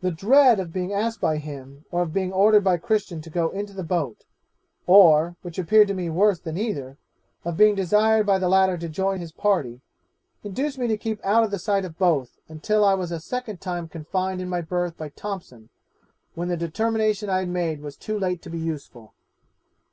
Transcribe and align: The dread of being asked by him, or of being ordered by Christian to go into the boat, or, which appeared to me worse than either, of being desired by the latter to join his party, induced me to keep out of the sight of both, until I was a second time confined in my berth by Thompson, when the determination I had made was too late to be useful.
The 0.00 0.10
dread 0.10 0.58
of 0.58 0.72
being 0.72 0.92
asked 0.92 1.20
by 1.20 1.36
him, 1.36 1.84
or 1.92 2.02
of 2.02 2.12
being 2.12 2.32
ordered 2.32 2.64
by 2.64 2.76
Christian 2.76 3.20
to 3.20 3.30
go 3.30 3.50
into 3.50 3.72
the 3.72 3.84
boat, 3.84 4.24
or, 4.84 5.36
which 5.42 5.60
appeared 5.60 5.86
to 5.86 5.94
me 5.94 6.10
worse 6.10 6.40
than 6.40 6.58
either, 6.58 6.98
of 7.44 7.56
being 7.56 7.76
desired 7.76 8.26
by 8.26 8.40
the 8.40 8.48
latter 8.48 8.76
to 8.76 8.88
join 8.88 9.20
his 9.20 9.30
party, 9.30 9.80
induced 10.42 10.76
me 10.76 10.88
to 10.88 10.96
keep 10.96 11.24
out 11.24 11.44
of 11.44 11.52
the 11.52 11.60
sight 11.60 11.84
of 11.84 11.98
both, 11.98 12.40
until 12.48 12.84
I 12.84 12.94
was 12.94 13.12
a 13.12 13.20
second 13.20 13.60
time 13.60 13.86
confined 13.86 14.40
in 14.40 14.48
my 14.48 14.60
berth 14.60 14.98
by 14.98 15.10
Thompson, 15.10 15.68
when 16.34 16.48
the 16.48 16.56
determination 16.56 17.30
I 17.30 17.38
had 17.38 17.48
made 17.48 17.80
was 17.80 17.96
too 17.96 18.18
late 18.18 18.42
to 18.42 18.50
be 18.50 18.58
useful. 18.58 19.14